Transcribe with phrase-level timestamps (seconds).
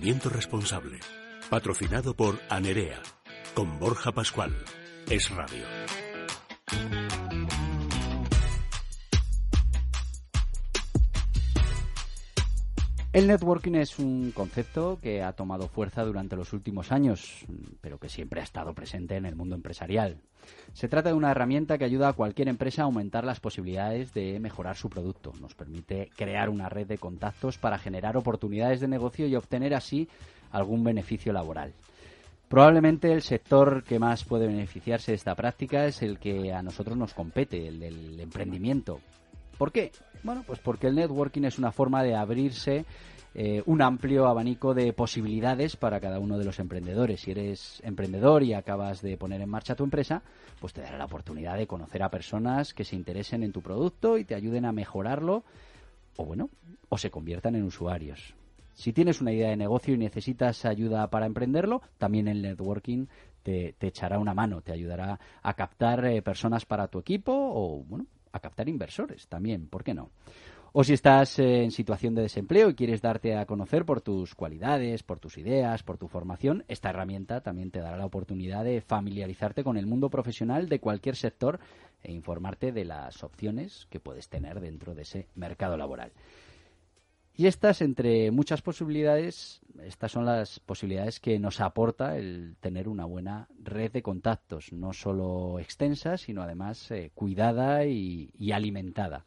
[0.00, 1.00] Responsable.
[1.50, 3.02] Patrocinado por Anerea.
[3.54, 4.56] Con Borja Pascual.
[5.10, 5.64] Es Radio.
[13.10, 17.46] El networking es un concepto que ha tomado fuerza durante los últimos años,
[17.80, 20.18] pero que siempre ha estado presente en el mundo empresarial.
[20.74, 24.38] Se trata de una herramienta que ayuda a cualquier empresa a aumentar las posibilidades de
[24.40, 25.32] mejorar su producto.
[25.40, 30.06] Nos permite crear una red de contactos para generar oportunidades de negocio y obtener así
[30.50, 31.72] algún beneficio laboral.
[32.48, 36.96] Probablemente el sector que más puede beneficiarse de esta práctica es el que a nosotros
[36.96, 39.00] nos compete, el del emprendimiento.
[39.58, 39.90] ¿Por qué?
[40.22, 42.86] Bueno, pues porque el networking es una forma de abrirse
[43.34, 47.20] eh, un amplio abanico de posibilidades para cada uno de los emprendedores.
[47.20, 50.22] Si eres emprendedor y acabas de poner en marcha tu empresa,
[50.60, 54.16] pues te dará la oportunidad de conocer a personas que se interesen en tu producto
[54.16, 55.44] y te ayuden a mejorarlo
[56.16, 56.50] o bueno,
[56.88, 58.34] o se conviertan en usuarios.
[58.74, 63.06] Si tienes una idea de negocio y necesitas ayuda para emprenderlo, también el networking
[63.42, 68.06] te, echará una mano, te ayudará a captar eh, personas para tu equipo o bueno,
[68.32, 70.10] a captar inversores también, ¿por qué no?
[70.72, 74.34] O si estás eh, en situación de desempleo y quieres darte a conocer por tus
[74.34, 78.82] cualidades, por tus ideas, por tu formación, esta herramienta también te dará la oportunidad de
[78.82, 81.58] familiarizarte con el mundo profesional de cualquier sector
[82.02, 86.12] e informarte de las opciones que puedes tener dentro de ese mercado laboral.
[87.38, 93.04] Y estas, entre muchas posibilidades, estas son las posibilidades que nos aporta el tener una
[93.04, 99.24] buena red de contactos, no solo extensa, sino además eh, cuidada y, y alimentada.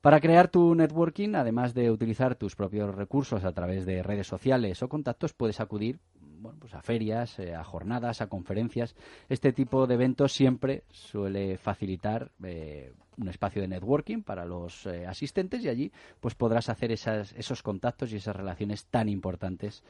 [0.00, 4.82] Para crear tu networking, además de utilizar tus propios recursos a través de redes sociales
[4.82, 5.98] o contactos, puedes acudir
[6.40, 8.94] bueno, pues a ferias, eh, a jornadas, a conferencias.
[9.28, 15.06] Este tipo de eventos siempre suele facilitar eh, un espacio de networking para los eh,
[15.06, 19.82] asistentes y allí pues podrás hacer esas, esos contactos y esas relaciones tan importantes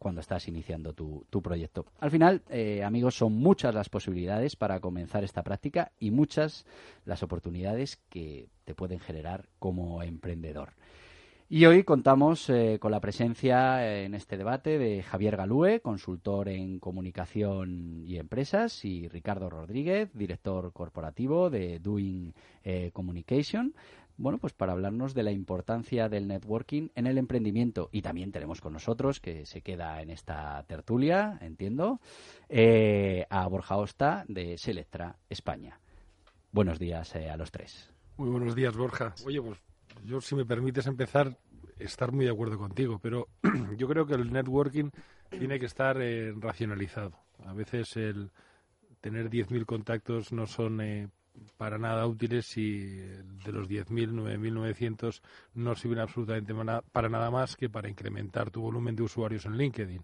[0.00, 1.86] cuando estás iniciando tu, tu proyecto.
[2.00, 2.42] Al final,
[2.84, 6.66] amigos, son muchas las posibilidades para comenzar esta práctica y muchas
[7.04, 10.72] las oportunidades que te pueden generar como emprendedor.
[11.48, 16.80] Y hoy contamos eh, con la presencia en este debate de Javier Galúe, consultor en
[16.80, 23.76] comunicación y empresas, y Ricardo Rodríguez, director corporativo de Doing eh, Communication.
[24.16, 27.90] Bueno, pues para hablarnos de la importancia del networking en el emprendimiento.
[27.92, 32.00] Y también tenemos con nosotros, que se queda en esta tertulia, entiendo,
[32.48, 35.78] eh, a Borja Osta de Selectra España.
[36.50, 37.92] Buenos días a los tres.
[38.16, 39.14] Muy buenos días, Borja.
[39.24, 39.60] Oye, pues
[40.06, 41.36] yo, si me permites empezar,
[41.78, 43.28] estar muy de acuerdo contigo, pero
[43.76, 44.90] yo creo que el networking
[45.30, 47.18] tiene que estar eh, racionalizado.
[47.44, 48.30] A veces el
[49.00, 51.08] tener 10.000 contactos no son eh,
[51.56, 55.20] para nada útiles si de los 10.000, 9.900
[55.54, 56.54] no sirven absolutamente
[56.92, 60.02] para nada más que para incrementar tu volumen de usuarios en LinkedIn.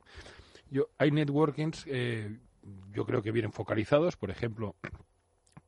[0.70, 2.38] Yo, hay networkings, eh,
[2.92, 4.74] yo creo que vienen focalizados, por ejemplo,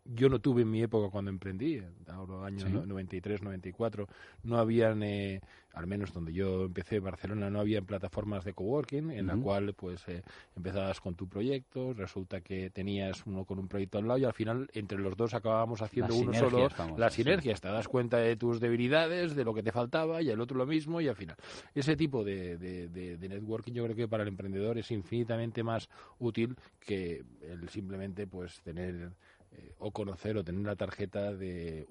[0.05, 4.07] yo no tuve en mi época cuando emprendí, en los años 93, 94,
[4.43, 5.41] no habían, eh,
[5.73, 9.73] al menos donde yo empecé en Barcelona, no había plataformas de coworking en la cual
[9.75, 10.23] pues eh,
[10.57, 14.35] empezabas con tu proyecto, resulta que tenías uno con un proyecto al lado y al
[14.35, 16.69] final entre los dos acabábamos haciendo uno solo.
[16.99, 20.41] la sinergia, te das cuenta de tus debilidades, de lo que te faltaba y el
[20.41, 21.37] otro lo mismo y al final.
[21.75, 25.89] Ese tipo de, de, de networking yo creo que para el emprendedor es infinitamente más
[26.19, 29.13] útil que el simplemente pues tener
[29.57, 31.87] eh, o conocer o tener la tarjeta de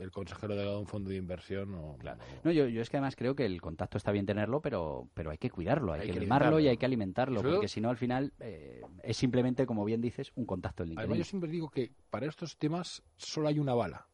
[0.00, 2.20] el consejero de un fondo de inversión o claro.
[2.44, 5.30] no yo, yo es que además creo que el contacto está bien tenerlo pero pero
[5.30, 8.32] hay que cuidarlo hay, que, limarlo y hay que alimentarlo porque si no al final
[8.40, 12.26] eh, es simplemente como bien dices un contacto en LinkedIn yo siempre digo que para
[12.26, 14.06] estos temas solo hay una bala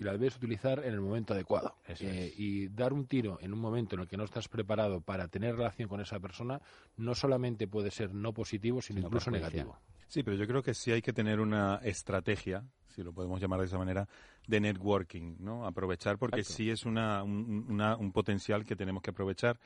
[0.00, 1.76] y la debes utilizar en el momento adecuado.
[1.86, 5.28] Eh, y dar un tiro en un momento en el que no estás preparado para
[5.28, 6.62] tener relación con esa persona
[6.96, 9.78] no solamente puede ser no positivo, sino incluso negativo.
[10.10, 13.60] Sí, pero yo creo que sí hay que tener una estrategia, si lo podemos llamar
[13.60, 14.08] de esa manera,
[14.44, 15.64] de networking, ¿no?
[15.64, 19.60] Aprovechar porque sí es una, un, potencial que tenemos que aprovechar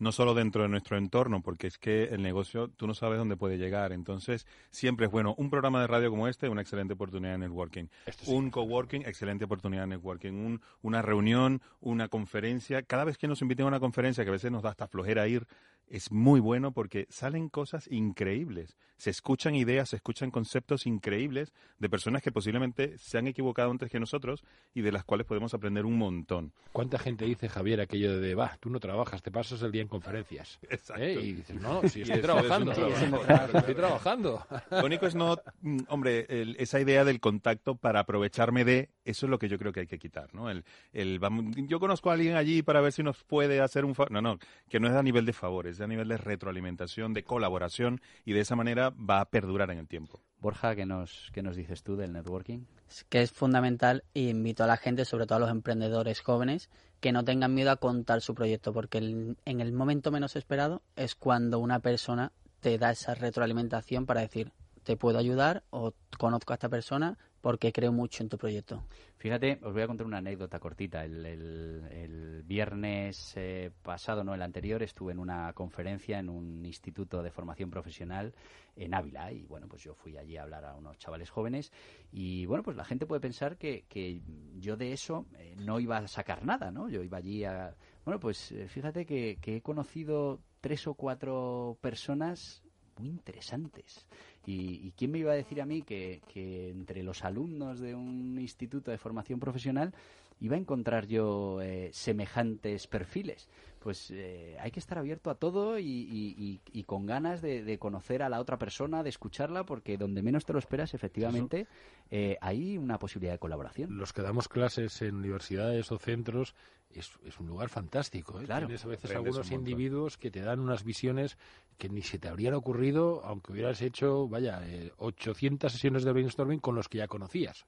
[0.00, 3.36] no solo dentro de nuestro entorno, porque es que el negocio tú no sabes dónde
[3.36, 3.92] puede llegar.
[3.92, 5.34] Entonces, siempre es bueno.
[5.36, 7.84] Un programa de radio como este, una excelente oportunidad de networking.
[8.26, 10.32] Un coworking, excelente oportunidad de networking.
[10.32, 12.82] Un, una reunión, una conferencia.
[12.82, 15.28] Cada vez que nos inviten a una conferencia, que a veces nos da hasta flojera
[15.28, 15.46] ir,
[15.90, 18.76] es muy bueno porque salen cosas increíbles.
[18.96, 23.90] Se escuchan ideas, se escuchan conceptos increíbles de personas que posiblemente se han equivocado antes
[23.90, 26.52] que nosotros y de las cuales podemos aprender un montón.
[26.72, 29.88] ¿Cuánta gente dice, Javier, aquello de, va, tú no trabajas, te pasas el día en
[29.90, 30.58] conferencias?
[30.70, 31.02] Exacto.
[31.02, 31.20] ¿Eh?
[31.20, 32.72] Y dices, no, si estoy trabajando,
[33.54, 34.46] estoy trabajando.
[34.70, 36.26] Lo único es no, mm, hombre,
[36.58, 39.86] esa idea del contacto para aprovecharme de, eso es lo que yo creo que hay
[39.86, 40.48] que quitar, ¿no?
[40.50, 41.20] El, el,
[41.66, 44.12] yo conozco a alguien allí para ver si nos puede hacer un favor.
[44.12, 44.38] No, no,
[44.68, 48.32] que no es a nivel de favores sea a nivel de retroalimentación, de colaboración y
[48.32, 50.20] de esa manera va a perdurar en el tiempo.
[50.38, 52.60] Borja, ¿qué nos, qué nos dices tú del networking?
[53.08, 57.12] Que es fundamental y invito a la gente, sobre todo a los emprendedores jóvenes, que
[57.12, 61.58] no tengan miedo a contar su proyecto, porque en el momento menos esperado es cuando
[61.58, 64.52] una persona te da esa retroalimentación para decir,
[64.82, 68.82] te puedo ayudar o conozco a esta persona porque creo mucho en tu proyecto.
[69.16, 71.04] Fíjate, os voy a contar una anécdota cortita.
[71.04, 77.30] El, viernes eh, pasado, no el anterior, estuve en una conferencia en un instituto de
[77.30, 78.34] formación profesional
[78.74, 81.70] en Ávila y bueno, pues yo fui allí a hablar a unos chavales jóvenes
[82.10, 84.20] y bueno, pues la gente puede pensar que, que
[84.60, 86.88] yo de eso eh, no iba a sacar nada, ¿no?
[86.88, 87.74] Yo iba allí a...
[88.04, 92.62] Bueno, pues eh, fíjate que, que he conocido tres o cuatro personas
[93.00, 94.06] muy interesantes.
[94.46, 98.90] Y, quién me iba a decir a mí que, entre los alumnos de un instituto
[98.90, 99.94] de formación profesional
[100.40, 103.48] iba a encontrar yo eh, semejantes perfiles?
[103.80, 108.38] Pues eh, hay que estar abierto a todo y, con ganas de, conocer a la
[108.38, 111.66] otra persona, de escucharla, porque donde menos te lo esperas, efectivamente,
[112.10, 113.96] eh, hay una posibilidad de colaboración.
[113.96, 116.54] Los que damos clases en universidades o centros
[116.90, 118.34] es, un lugar fantástico.
[118.44, 118.66] Claro.
[118.66, 121.38] Tienes a veces algunos individuos que te dan unas visiones
[121.78, 124.60] que ni se te habrían ocurrido, aunque hubieras hecho, vaya,
[124.98, 127.64] 800 sesiones de brainstorming con los que ya conocías.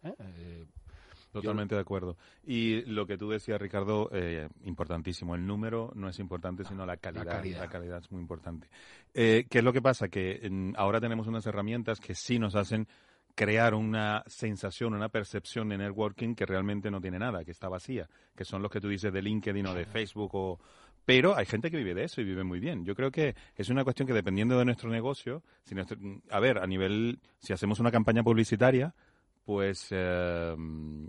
[1.32, 2.17] Totalmente de acuerdo.
[2.44, 5.34] Y lo que tú decías, Ricardo, eh, importantísimo.
[5.34, 7.25] El número no es importante, sino la calidad.
[7.25, 8.69] La calidad, es muy importante.
[9.14, 10.08] Eh, ¿Qué es lo que pasa?
[10.08, 12.87] Que ahora tenemos unas herramientas que sí nos hacen
[13.34, 18.08] crear una sensación, una percepción de networking que realmente no tiene nada, que está vacía,
[18.37, 20.61] que son los que tú dices de LinkedIn o de Facebook o...
[21.05, 22.84] Pero hay gente que vive de eso y vive muy bien.
[22.84, 25.75] Yo creo que es una cuestión que dependiendo de nuestro negocio, si
[26.31, 28.94] a ver, a nivel, si hacemos una campaña publicitaria,
[29.44, 30.56] pues eh,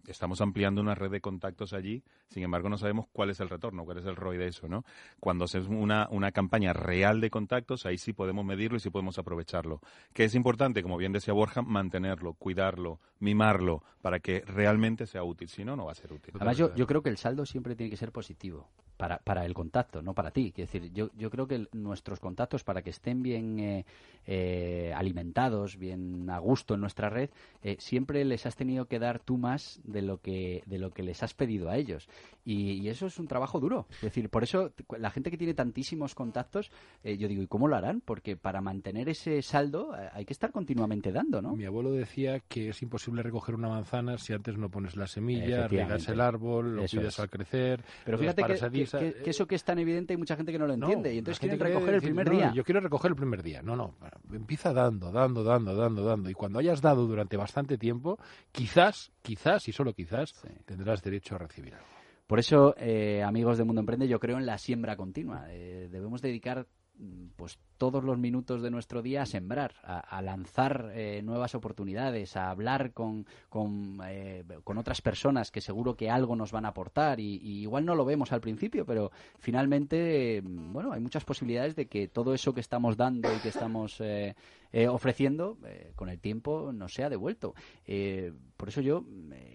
[0.07, 2.03] estamos ampliando una red de contactos allí.
[2.29, 4.83] Sin embargo, no sabemos cuál es el retorno, cuál es el ROI de eso, ¿no?
[5.19, 9.19] Cuando hacemos una, una campaña real de contactos, ahí sí podemos medirlo y sí podemos
[9.19, 9.81] aprovecharlo.
[10.13, 15.49] Que es importante, como bien decía Borja, mantenerlo, cuidarlo, mimarlo, para que realmente sea útil.
[15.49, 16.33] Si no, no va a ser útil.
[16.35, 19.53] Además, yo, yo creo que el saldo siempre tiene que ser positivo para, para el
[19.53, 20.53] contacto, no para ti.
[20.55, 23.85] Es decir, yo, yo creo que nuestros contactos, para que estén bien eh,
[24.25, 27.29] eh, alimentados, bien a gusto en nuestra red,
[27.63, 31.03] eh, siempre les has tenido que dar tú más de lo que, de lo que
[31.03, 32.07] les has pedido a ellos.
[32.45, 33.87] Y, eso es un trabajo duro.
[33.95, 36.71] Es decir, por eso la gente que tiene tantísimos contactos,
[37.03, 38.01] yo digo, ¿y cómo lo harán?
[38.01, 41.55] Porque para mantener ese saldo hay que estar continuamente dando, ¿no?
[41.55, 45.67] Mi abuelo decía que es imposible recoger una manzana si antes no pones la semilla,
[45.67, 47.83] riegas el árbol, lo cuidas al crecer.
[48.05, 50.73] Pero fíjate que, que, eso que es tan evidente hay mucha gente que no lo
[50.73, 52.53] entiende y entonces quieren recoger el primer día.
[52.53, 53.61] Yo quiero recoger el primer día.
[53.61, 53.95] No, no.
[54.31, 56.29] Empieza dando, dando, dando, dando, dando.
[56.29, 58.19] Y cuando hayas dado durante bastante tiempo,
[58.51, 60.33] quizás, quizás y solo quizás,
[60.65, 62.02] tendrás derecho a recibir algo.
[62.27, 65.45] Por eso, eh, amigos de Mundo Emprende, yo creo en la siembra continua.
[65.49, 66.67] Eh, debemos dedicar
[66.97, 72.37] mm, pues todos los minutos de nuestro día a sembrar, a, lanzar eh, nuevas oportunidades,
[72.37, 73.25] a hablar con,
[74.07, 77.93] eh, con, otras personas que seguro que algo nos van a aportar y, igual no
[77.93, 82.61] lo vemos al principio, pero finalmente, bueno, hay muchas posibilidades de que todo eso que
[82.61, 84.01] estamos dando y que estamos
[84.73, 85.57] eh, ofreciendo
[85.95, 87.53] con el tiempo nos sea devuelto.
[88.57, 89.05] por eso yo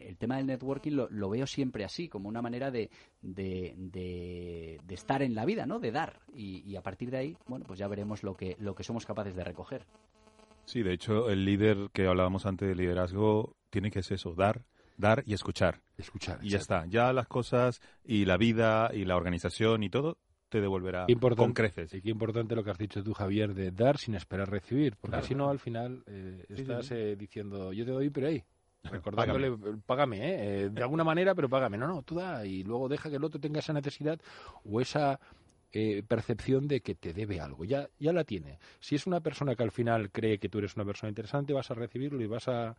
[0.01, 2.89] el tema del networking lo, veo siempre así, como una manera de,
[3.21, 5.79] de, estar en la vida, ¿no?
[5.79, 8.75] De dar y, y a partir de ahí, bueno, pues ya veremos lo que, lo
[8.75, 9.85] que somos capaces de recoger.
[10.69, 14.67] Sí, de hecho, el líder que hablábamos antes de liderazgo tiene que ser eso, dar,
[14.99, 15.81] dar y escuchar.
[15.97, 16.41] Escuchar.
[16.43, 16.85] Y ya está.
[16.87, 20.19] Ya las cosas y la vida y la organización y todo
[20.49, 21.93] te devolverá con creces.
[21.95, 24.97] Y qué importante lo que has dicho tú, Javier, de dar sin esperar recibir.
[24.97, 28.43] Porque si no, al final eh, estás eh, diciendo, yo te doy, pero ahí.
[28.85, 29.53] Recordándole,
[29.85, 30.71] págame, ¿eh?
[30.71, 31.77] de alguna manera, pero págame.
[31.77, 34.21] No, no, tú da y luego deja que el otro tenga esa necesidad
[34.65, 35.19] o esa
[35.73, 37.65] eh, percepción de que te debe algo.
[37.65, 38.59] Ya, ya la tiene.
[38.81, 41.71] Si es una persona que al final cree que tú eres una persona interesante, vas
[41.71, 42.77] a recibirlo y vas a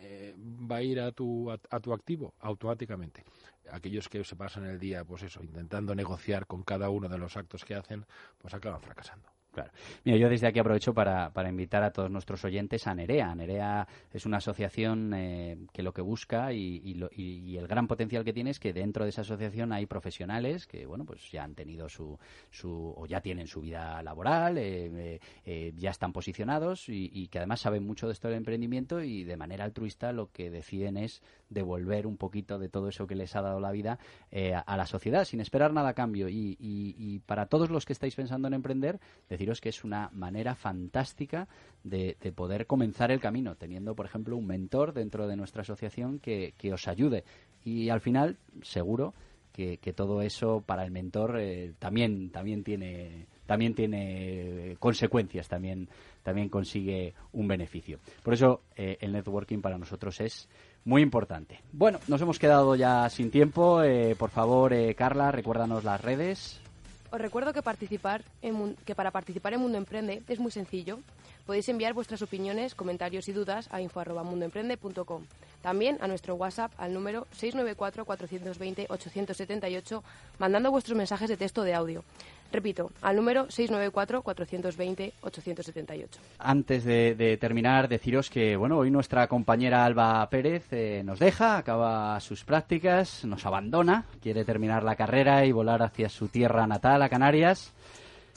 [0.00, 3.24] eh, va a ir a tu, a, tu activo automáticamente.
[3.70, 7.36] Aquellos que se pasan el día, pues eso, intentando negociar con cada uno de los
[7.36, 8.06] actos que hacen,
[8.38, 9.28] pues acaban fracasando.
[9.58, 9.72] Claro.
[10.04, 13.34] Mira, yo desde aquí aprovecho para, para invitar a todos nuestros oyentes a Nerea.
[13.34, 18.32] Nerea es una asociación eh, que lo que busca y, y, el gran potencial que
[18.32, 21.88] tiene es que dentro de esa asociación hay profesionales que, bueno, pues ya han tenido
[21.88, 22.16] su,
[22.52, 27.60] su o ya tienen su vida laboral, eh, eh, ya están posicionados y, que además
[27.60, 32.06] saben mucho de esto del emprendimiento y de manera altruista lo que deciden es devolver
[32.06, 33.98] un poquito de todo eso que les ha dado la vida
[34.32, 36.28] a, a, la sociedad sin esperar nada a cambio.
[36.28, 39.00] Y, para todos los que estáis pensando en emprender,
[39.48, 41.48] deciros que es una manera fantástica
[41.82, 46.52] de, poder comenzar el camino, teniendo, por ejemplo, un mentor dentro de nuestra asociación que,
[46.72, 47.24] os ayude.
[47.64, 49.14] Y al final, seguro
[49.52, 55.88] que, todo eso para el mentor eh, también, también tiene también tiene consecuencias, también,
[56.22, 57.98] también consigue un beneficio.
[58.22, 60.50] Por eso eh, el networking para nosotros es
[60.84, 61.60] muy importante.
[61.72, 63.82] Bueno, nos hemos quedado ya sin tiempo.
[63.82, 66.60] Eh, por favor, eh, Carla, recuérdanos las redes.
[67.10, 70.98] Os recuerdo que, participar en, que para participar en Mundo Emprende es muy sencillo.
[71.46, 75.24] Podéis enviar vuestras opiniones, comentarios y dudas a info.mundoemprende.com.
[75.62, 80.02] También a nuestro WhatsApp al número 694-420-878,
[80.38, 82.04] mandando vuestros mensajes de texto de audio.
[82.50, 86.06] Repito, al número 694-420-878.
[86.38, 92.18] Antes de, terminar, deciros que bueno, hoy nuestra compañera Alba Pérez eh, nos deja, acaba
[92.20, 97.10] sus prácticas, nos abandona, quiere terminar la carrera y volar hacia su tierra natal, a
[97.10, 97.74] Canarias.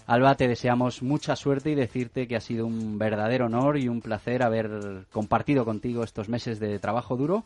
[0.07, 4.01] Alba, te deseamos mucha suerte y decirte que ha sido un verdadero honor y un
[4.01, 7.45] placer haber compartido contigo estos meses de trabajo duro.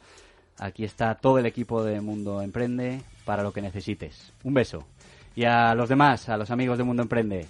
[0.58, 4.34] Aquí está todo el equipo de Mundo Emprende para lo que necesites.
[4.44, 4.84] Un beso.
[5.36, 7.46] Y a los demás, a los amigos de Mundo Emprende,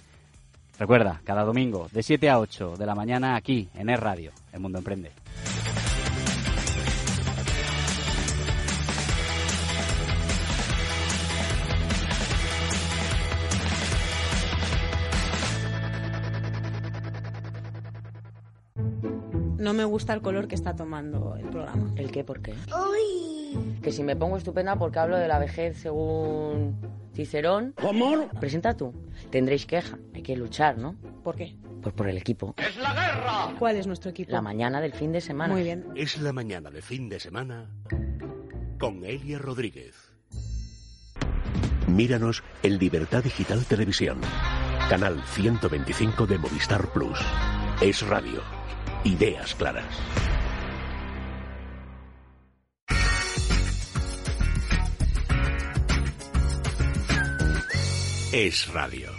[0.76, 4.60] recuerda, cada domingo de 7 a 8 de la mañana aquí en Es Radio, en
[4.60, 5.12] Mundo Emprende.
[19.58, 21.92] No me gusta el color que está tomando el programa.
[21.96, 22.24] ¿El qué?
[22.24, 22.54] ¿Por qué?
[23.80, 27.72] Que si me pongo estupenda porque hablo de la vejez según Cicerón.
[27.80, 28.28] ¿Cómo?
[28.38, 28.92] Presenta tú.
[29.30, 29.98] Tendréis queja.
[30.14, 30.96] Hay que luchar, ¿no?
[31.24, 31.56] ¿Por qué?
[31.82, 32.54] Pues por el equipo.
[32.58, 33.54] ¡Es la guerra!
[33.58, 34.32] ¿Cuál es nuestro equipo?
[34.32, 35.54] La mañana del fin de semana.
[35.54, 35.86] Muy bien.
[35.94, 37.70] Es la mañana de fin de semana
[38.78, 39.94] con Elia Rodríguez.
[41.88, 44.20] Míranos en Libertad Digital Televisión.
[44.90, 47.18] Canal 125 de Movistar Plus.
[47.80, 48.42] Es radio.
[49.04, 49.86] Ideas claras.
[58.32, 59.15] Es radio.